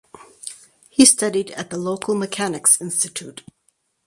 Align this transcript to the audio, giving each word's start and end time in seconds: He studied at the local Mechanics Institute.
He 0.89 1.05
studied 1.05 1.51
at 1.51 1.69
the 1.69 1.77
local 1.77 2.15
Mechanics 2.15 2.81
Institute. 2.81 3.43